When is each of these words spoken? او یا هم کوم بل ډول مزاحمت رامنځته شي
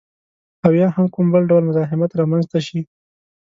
او 0.65 0.71
یا 0.81 0.87
هم 0.95 1.05
کوم 1.13 1.25
بل 1.33 1.43
ډول 1.49 1.63
مزاحمت 1.69 2.11
رامنځته 2.19 2.59
شي 2.67 2.79